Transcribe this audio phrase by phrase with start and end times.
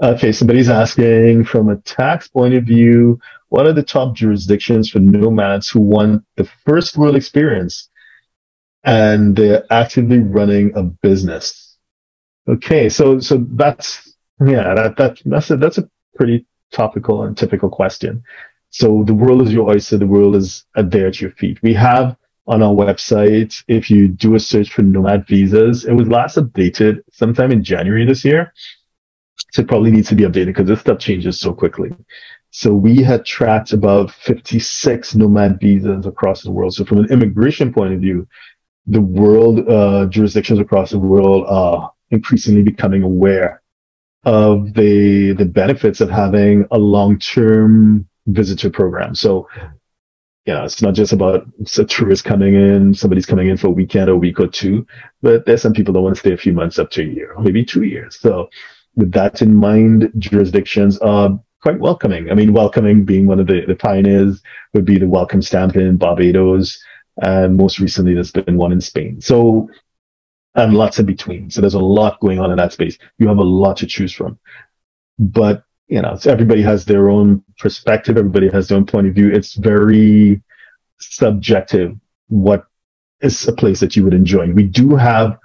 [0.00, 5.00] Okay, somebody's asking from a tax point of view, what are the top jurisdictions for
[5.00, 7.88] nomads who want the first world experience
[8.84, 11.76] and they're actively running a business?
[12.48, 17.68] Okay, so so that's yeah, that that that's a that's a pretty topical and typical
[17.68, 18.22] question.
[18.70, 21.58] So the world is your oyster, the world is there at your feet.
[21.62, 26.08] We have on our website, if you do a search for nomad visas, it was
[26.08, 28.52] last updated sometime in January this year.
[29.56, 31.90] It probably needs to be updated because this stuff changes so quickly.
[32.50, 36.74] So we had tracked about 56 nomad visas across the world.
[36.74, 38.26] So from an immigration point of view,
[38.86, 43.62] the world uh, jurisdictions across the world are increasingly becoming aware
[44.24, 49.14] of the the benefits of having a long-term visitor program.
[49.14, 49.48] So
[50.46, 51.46] you know, it's not just about
[51.76, 54.86] a tourist coming in, somebody's coming in for a weekend, a week or two,
[55.20, 57.34] but there's some people that want to stay a few months up to a year,
[57.38, 58.18] maybe two years.
[58.18, 58.48] So
[58.98, 62.30] with that in mind, jurisdictions are quite welcoming.
[62.30, 64.42] I mean, welcoming being one of the, the pioneers
[64.74, 66.76] would be the welcome stamp in Barbados.
[67.22, 69.20] And most recently, there's been one in Spain.
[69.20, 69.70] So,
[70.56, 71.48] and lots in between.
[71.48, 72.98] So there's a lot going on in that space.
[73.18, 74.36] You have a lot to choose from.
[75.20, 78.16] But, you know, so everybody has their own perspective.
[78.16, 79.30] Everybody has their own point of view.
[79.30, 80.42] It's very
[80.98, 81.94] subjective
[82.28, 82.66] what
[83.20, 84.50] is a place that you would enjoy.
[84.52, 85.38] We do have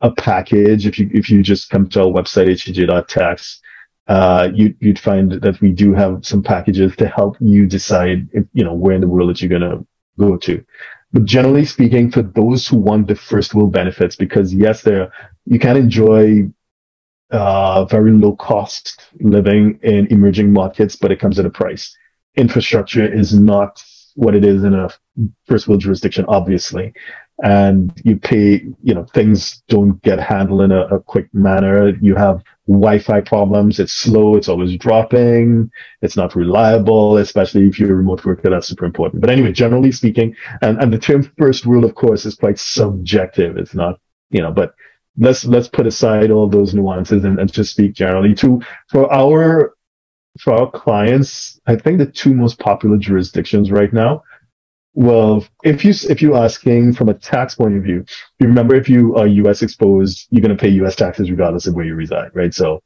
[0.00, 0.86] a package.
[0.86, 3.60] If you if you just come to our website htj.tax,
[4.08, 8.44] uh, you you'd find that we do have some packages to help you decide if,
[8.52, 9.84] you know where in the world that you're gonna
[10.18, 10.64] go to.
[11.12, 15.12] But generally speaking, for those who want the first world benefits, because yes, there
[15.46, 16.50] you can enjoy
[17.30, 21.96] uh, very low cost living in emerging markets, but it comes at a price.
[22.36, 23.82] Infrastructure is not
[24.14, 24.88] what it is in a
[25.46, 26.92] first world jurisdiction, obviously
[27.42, 31.90] and you pay, you know, things don't get handled in a, a, quick manner.
[32.00, 33.78] You have Wi-Fi problems.
[33.78, 34.36] It's slow.
[34.36, 35.70] It's always dropping.
[36.00, 38.48] It's not reliable, especially if you're a remote worker.
[38.48, 39.20] That's super important.
[39.20, 43.58] But anyway, generally speaking, and, and the term first world, of course, is quite subjective.
[43.58, 44.00] It's not,
[44.30, 44.74] you know, but
[45.18, 49.74] let's, let's put aside all those nuances and, and just speak generally to, for our,
[50.40, 54.22] for our clients, I think the two most popular jurisdictions right now
[54.96, 58.02] well, if you if you're asking from a tax point of view,
[58.40, 59.60] you remember if you are U.S.
[59.60, 60.96] exposed, you're going to pay U.S.
[60.96, 62.54] taxes regardless of where you reside, right?
[62.54, 62.82] So,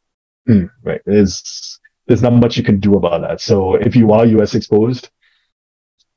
[0.49, 1.79] mm, right, there's
[2.09, 3.41] there's not much you can do about that.
[3.41, 4.57] So, if you are U.S.
[4.57, 5.09] exposed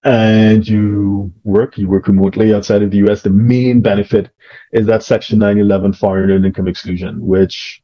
[0.04, 4.32] and you work, you work remotely outside of the U.S., the main benefit
[4.72, 7.84] is that Section 911 foreign income exclusion, which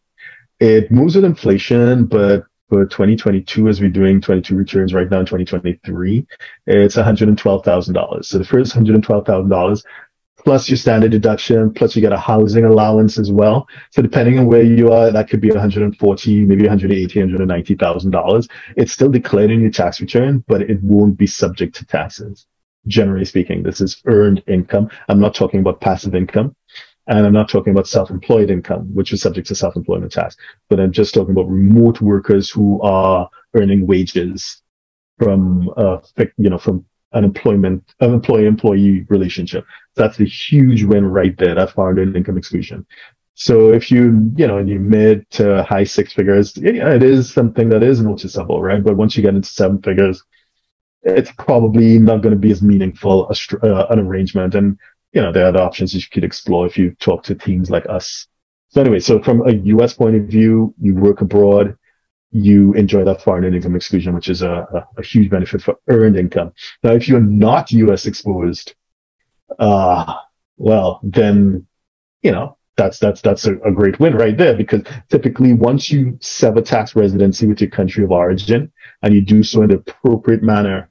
[0.59, 5.25] it moves with inflation, but for 2022 as we're doing 22 returns right now in
[5.25, 6.25] 2023
[6.67, 9.83] it's $112000 so the first $112000
[10.43, 13.67] plus your standard deduction plus you get a housing allowance as well.
[13.91, 18.47] So depending on where you are that could be 140 maybe 180 190000 dollars.
[18.75, 22.47] It's still declared in your tax return but it won't be subject to taxes.
[22.87, 24.89] Generally speaking this is earned income.
[25.09, 26.55] I'm not talking about passive income
[27.09, 30.37] and I'm not talking about self-employed income, which is subject to self-employment tax,
[30.69, 34.61] but I'm just talking about remote workers who are earning wages
[35.17, 35.97] from, uh,
[36.37, 39.65] you know, from an employment, an employee-employee relationship.
[39.95, 41.55] That's a huge win right there.
[41.55, 42.85] That foreign income exclusion.
[43.33, 47.69] So if you, you know, in your mid to high six figures, it is something
[47.69, 48.83] that is noticeable, right?
[48.83, 50.21] But once you get into seven figures,
[51.03, 54.55] it's probably not going to be as meaningful a, uh, an arrangement.
[54.55, 54.77] And
[55.11, 57.87] you know, there are other options you could explore if you talk to teams like
[57.89, 58.27] us.
[58.69, 61.75] So anyway, so from a US point of view, you work abroad,
[62.31, 66.15] you enjoy that foreign income exclusion, which is a, a, a huge benefit for earned
[66.15, 66.53] income.
[66.83, 68.75] Now, if you're not US exposed,
[69.57, 70.13] uh,
[70.57, 71.65] well, then,
[72.21, 76.17] you know, that's, that's, that's a, a great win right there because typically once you
[76.21, 78.71] sever tax residency with your country of origin
[79.01, 80.89] and you do so in the appropriate manner,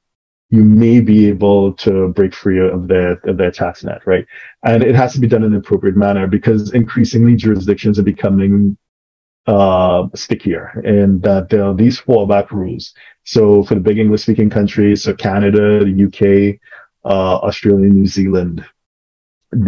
[0.50, 4.26] you may be able to break free of their of their tax net, right?
[4.64, 8.76] And it has to be done in an appropriate manner because increasingly jurisdictions are becoming
[9.46, 12.94] uh, stickier and that there are these fallback rules.
[13.24, 16.60] So for the big English speaking countries, so Canada, the UK,
[17.04, 18.64] uh, Australia, New Zealand,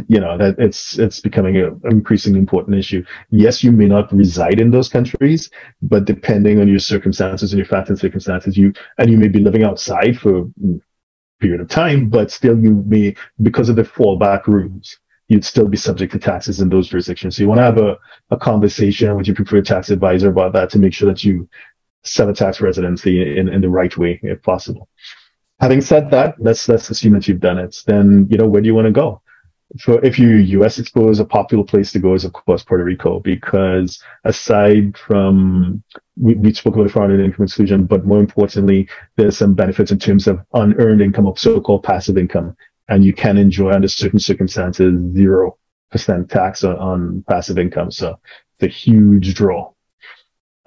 [0.08, 3.04] you know that it's it's becoming an increasingly important issue.
[3.30, 5.50] Yes, you may not reside in those countries,
[5.80, 9.40] but depending on your circumstances and your facts and circumstances, you and you may be
[9.40, 10.44] living outside for a
[11.40, 14.98] period of time, but still you may because of the fallback rules,
[15.28, 17.36] you'd still be subject to taxes in those jurisdictions.
[17.36, 17.96] So you want to have a,
[18.30, 21.48] a conversation with your preferred tax advisor about that to make sure that you
[22.02, 24.88] set a tax residency in, in the right way if possible.
[25.58, 27.82] Having said that, let's let's assume that you've done it.
[27.86, 29.22] Then you know where do you want to go?
[29.78, 33.20] For if you're US exposed, a popular place to go is of course Puerto Rico
[33.20, 35.82] because aside from
[36.16, 40.26] we, we spoke about foreign income exclusion, but more importantly, there's some benefits in terms
[40.26, 42.56] of unearned income of so-called passive income.
[42.88, 45.56] And you can enjoy under certain circumstances, zero
[45.92, 47.90] percent tax on, on passive income.
[47.92, 48.18] So
[48.58, 49.72] it's a huge draw.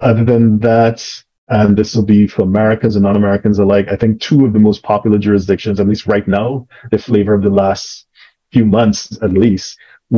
[0.00, 1.06] Other than that,
[1.48, 3.88] and this will be for Americans and non-Americans alike.
[3.90, 7.42] I think two of the most popular jurisdictions, at least right now, the flavor of
[7.42, 8.06] the last
[8.54, 9.68] few months at least,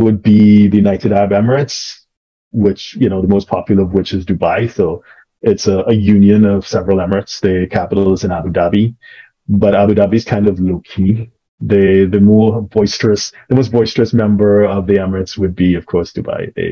[0.00, 0.42] would be
[0.72, 1.76] the United Arab Emirates,
[2.64, 4.60] which, you know, the most popular of which is Dubai.
[4.78, 4.86] So
[5.50, 7.34] it's a, a union of several Emirates.
[7.46, 8.84] The capital is in Abu Dhabi,
[9.62, 11.10] but Abu Dhabi is kind of low key.
[11.72, 16.10] The, the more boisterous, the most boisterous member of the Emirates would be, of course,
[16.16, 16.40] Dubai.
[16.56, 16.70] They,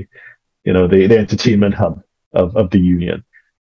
[0.67, 1.95] you know, the, the entertainment hub
[2.41, 3.19] of, of the union.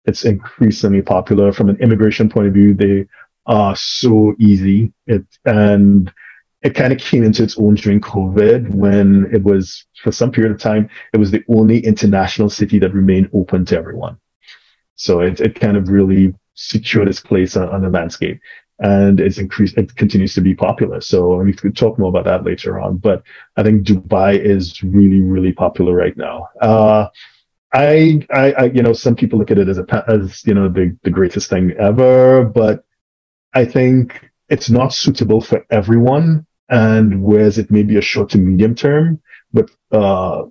[0.08, 2.70] It's increasingly popular from an immigration point of view.
[2.74, 2.98] They
[3.46, 4.14] are so
[4.50, 4.80] easy.
[5.14, 6.12] It, and
[6.62, 10.52] it kind of came into its own during COVID when it was, for some period
[10.52, 14.18] of time, it was the only international city that remained open to everyone.
[14.96, 18.40] So it, it kind of really secured its place on, on the landscape
[18.80, 21.00] and it's increased, it continues to be popular.
[21.00, 23.22] So we could talk more about that later on, but
[23.56, 26.48] I think Dubai is really, really popular right now.
[26.60, 27.08] Uh,
[27.72, 30.68] I, I, I, you know, some people look at it as a, as, you know,
[30.68, 32.84] the, the greatest thing ever, but
[33.52, 36.46] I think it's not suitable for everyone.
[36.68, 39.20] And whereas it may be a short to medium term,
[39.52, 40.44] but, uh,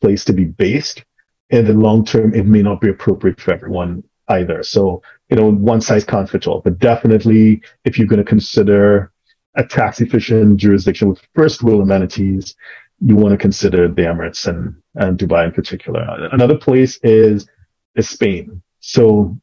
[0.00, 1.04] place to be based
[1.50, 4.62] in the long term, it may not be appropriate for everyone either.
[4.62, 9.12] So, you know, one size can't fit all, but definitely if you're going to consider
[9.56, 12.54] a tax efficient jurisdiction with first world amenities,
[13.00, 16.28] you want to consider the Emirates and, and Dubai in particular.
[16.32, 17.48] Another place is,
[17.94, 18.62] is Spain.
[18.80, 19.38] So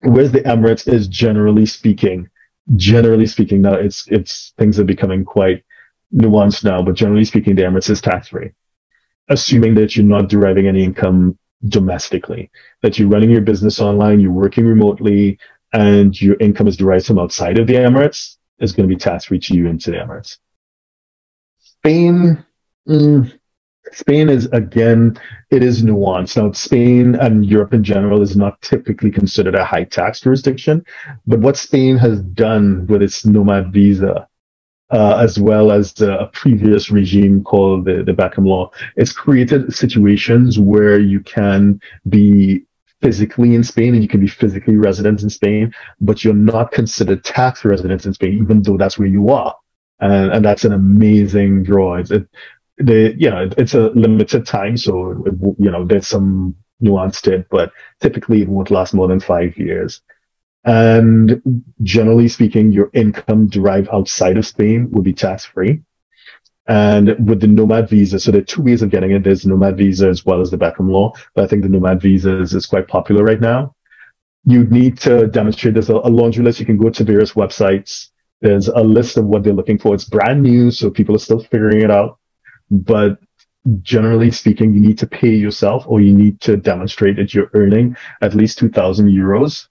[0.00, 2.28] whereas the Emirates is generally speaking,
[2.76, 5.64] generally speaking, now it's, it's, things are becoming quite
[6.14, 8.50] nuanced now, but generally speaking, the Emirates is tax free,
[9.28, 12.50] assuming that you're not deriving any income domestically,
[12.82, 15.38] that you're running your business online, you're working remotely,
[15.72, 19.26] and your income is derived from outside of the Emirates, is going to be tax
[19.26, 20.38] free to you into the Emirates.
[21.58, 22.44] Spain,
[22.88, 23.32] mm,
[23.92, 25.18] Spain is again,
[25.50, 26.36] it is nuanced.
[26.36, 30.84] Now, Spain and Europe in general is not typically considered a high tax jurisdiction,
[31.26, 34.28] but what Spain has done with its nomad visa
[34.90, 38.70] uh, as well as a previous regime called the, the Beckham Law.
[38.96, 42.64] It's created situations where you can be
[43.00, 47.24] physically in Spain and you can be physically resident in Spain, but you're not considered
[47.24, 49.56] tax residents in Spain, even though that's where you are.
[50.00, 51.96] And, and that's an amazing draw.
[51.96, 52.26] It's, it,
[52.78, 54.76] the, you know, it's a limited time.
[54.76, 59.08] So, it, you know, there's some nuance to it, but typically it won't last more
[59.08, 60.00] than five years.
[60.64, 65.82] And generally speaking, your income derived outside of Spain will be tax free.
[66.66, 69.24] And with the nomad visa, so there are two ways of getting it.
[69.24, 72.00] There's the nomad visa as well as the Beckham law, but I think the nomad
[72.00, 73.74] visa is, is quite popular right now.
[74.44, 76.60] You need to demonstrate there's a, a laundry list.
[76.60, 78.10] You can go to various websites.
[78.40, 79.94] There's a list of what they're looking for.
[79.94, 82.18] It's brand new, so people are still figuring it out.
[82.70, 83.18] But
[83.82, 87.96] generally speaking, you need to pay yourself or you need to demonstrate that you're earning
[88.22, 89.66] at least 2000 euros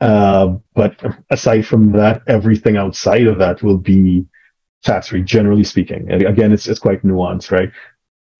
[0.00, 4.26] uh, but aside from that, everything outside of that will be
[4.82, 6.06] tax free, generally speaking.
[6.10, 7.70] And again, it's, it's quite nuanced, right?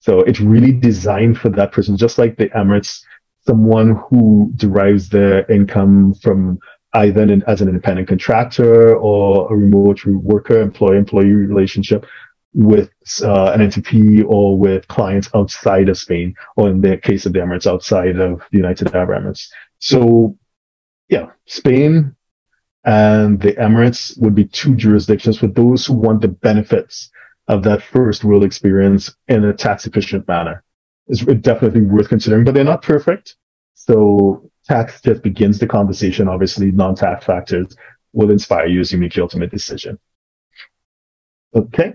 [0.00, 3.02] So it's really designed for that person, just like the Emirates,
[3.46, 6.58] someone who derives their income from
[6.94, 12.06] either in, as an independent contractor or a remote worker, employee employee relationship
[12.54, 12.90] with
[13.22, 17.38] uh, an entity or with clients outside of Spain, or in the case of the
[17.38, 19.48] Emirates, outside of the United Arab Emirates.
[19.78, 20.38] So
[21.08, 22.14] yeah, Spain
[22.84, 27.10] and the Emirates would be two jurisdictions for those who want the benefits
[27.48, 30.62] of that first world experience in a tax efficient manner.
[31.08, 33.36] It's definitely worth considering, but they're not perfect.
[33.74, 36.28] So tax just begins the conversation.
[36.28, 37.76] Obviously, non-tax factors
[38.12, 39.98] will inspire you as you make your ultimate decision.
[41.54, 41.94] Okay.